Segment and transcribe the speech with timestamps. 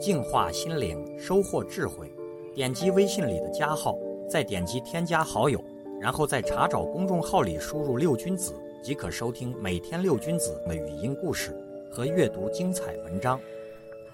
[0.00, 2.10] 净化心灵，收获智慧。
[2.54, 3.96] 点击微信里的加号，
[4.28, 5.62] 再点击添加好友，
[6.00, 11.54] 然后在查找公众号里输入“六君子”，即可收听每天六君子的语音故事
[11.90, 13.38] 和阅读精彩文章。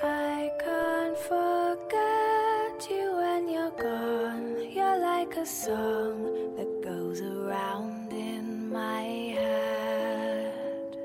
[0.00, 4.56] I can't forget you when you're gone.
[4.72, 10.96] You're like a song that goes around in my head.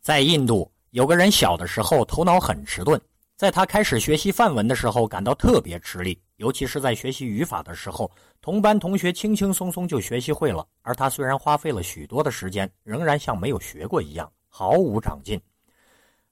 [0.00, 3.00] 在印度，有个人小的时候头脑很迟钝，
[3.36, 8.10] 在他开始学习范文的时候感到特别吃力，尤其是在学习语法的时候，
[8.42, 15.40] 同班同学轻轻松松就学习会了，而他虽然花费了许多的时间，仍然像没有学过一样，毫无长进。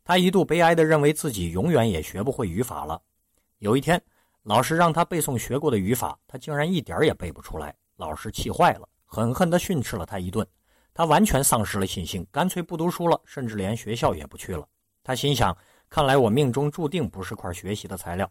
[0.02, 3.00] 他一度悲哀地认为自己永远也学不会语法了。
[3.58, 4.02] 有一天，
[4.42, 10.44] 老师让他背诵学过的语法，他竟然一点也背不出来，老师气坏了，狠狠地训斥了他一顿。
[10.96, 14.66] 他完全丧失了信心，干脆不读书了，甚至连学校也不去了。
[15.04, 15.54] 他心想：
[15.90, 18.26] 看来我命中注定不是块学习的材料。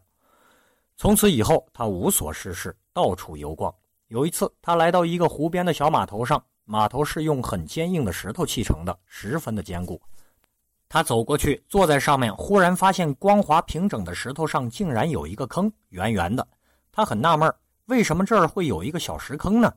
[0.96, 3.72] 从此以后，他无所事事，到处游逛。
[4.08, 10.02] 有一次，他来到一个湖边的小码头上，码头是用很坚硬的石头砌成的，十分的坚固。
[10.88, 16.44] 他走过去，坐在上面，忽然发现光滑平整的石头上竟然有一个坑，圆圆的。
[16.90, 17.48] 他很纳闷，
[17.84, 19.72] 为什么这儿会有一个小石坑呢？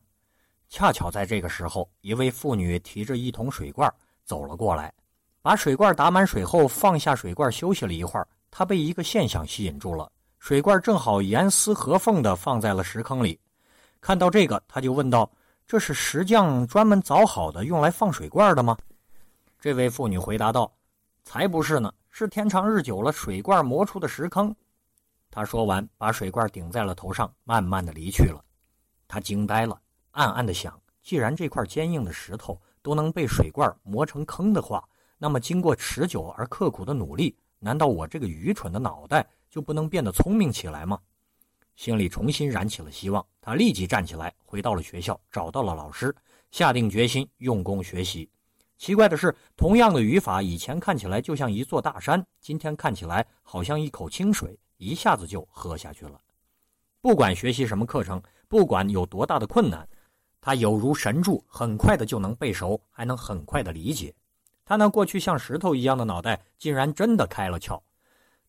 [0.70, 3.92] 恰巧在这个时候，一位妇女提着一桶水罐
[4.24, 4.94] 走了过来，
[5.42, 8.28] 把水罐打满水后放下水罐休息了一会儿。
[8.52, 13.40] 她被一个现象吸引住了，水罐正好严丝合缝地放在了石坑里。
[14.00, 15.30] 看到这个，他就问道
[15.68, 18.78] ：“这是石匠专门凿好的，用来放水罐的吗？”
[19.60, 20.72] 这位妇女回答道
[21.26, 24.56] ：“才不是呢，是天长日久了水罐磨出的石坑。”
[25.32, 28.44] 他说完，把水罐顶在了头上，慢慢地离去了。
[29.08, 29.80] 他惊呆了。
[30.12, 41.00] 暗暗的想，既然这块坚硬的石头都能被水罐磨成坑的话，那么经过持久而刻苦的努力，难道我这个愚蠢的脑袋就不能变得聪明起来吗？
[41.76, 46.14] 心里重新燃起了希望，他立即站起来，回到了学校，找到了老师，
[46.52, 48.30] 下定决心用功学习。
[48.78, 56.20] 奇怪的是，同样的语法，以前看起来就像一座大山，今天看起来好像一口清水，一下子就喝下去了。
[57.02, 59.88] 不管学习什么课程，不管有多大的困难。
[60.42, 64.14] 他有如神助，很快的就能背熟，还能很快的理解。
[64.66, 67.80] 他那过去像石头一样的脑袋，竟然真的开了窍。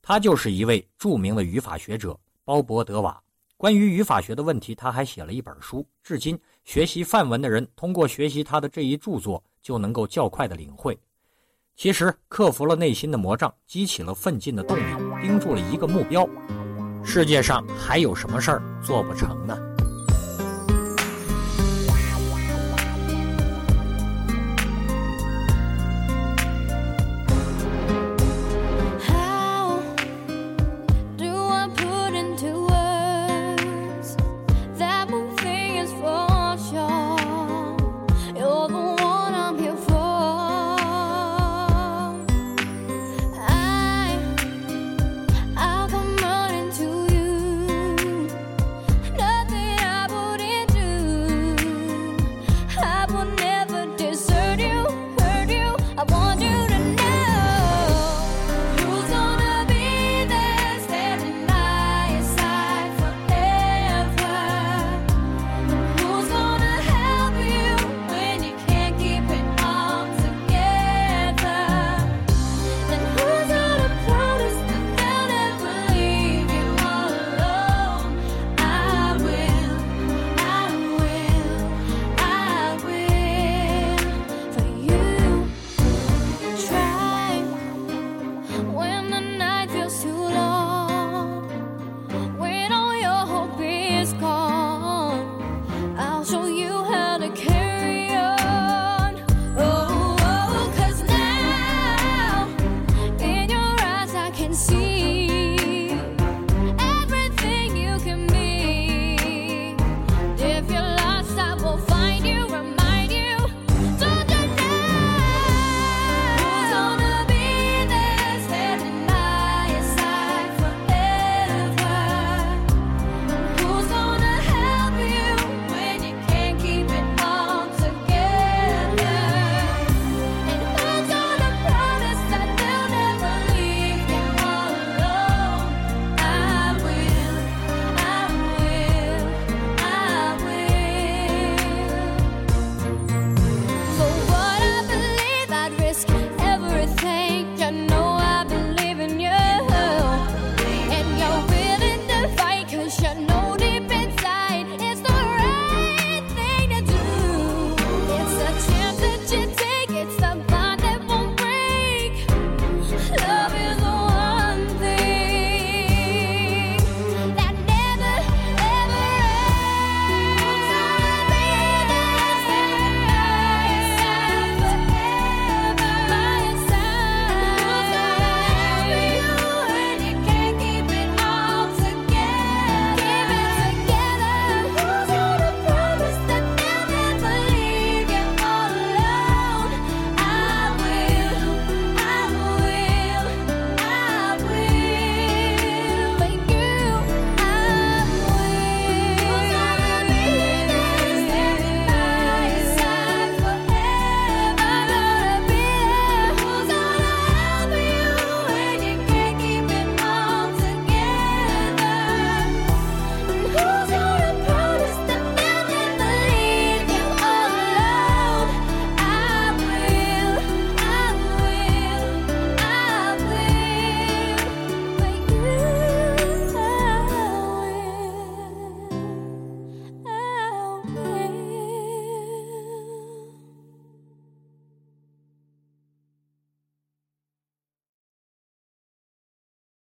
[0.03, 3.21] 他就是一位著名的语法学者鲍勃·德瓦。
[3.57, 5.87] 关于语法学的问题，他还写了一本书。
[6.03, 10.99] 至今，学习范文的人通过学习他的这一著作，就能够较快的领会。
[11.77, 14.83] 其实，克服了内心的魔障，激起了奋进的动力，
[15.21, 16.27] 盯住了一个目标。
[17.03, 19.59] 世界上还有什么事儿做不成呢？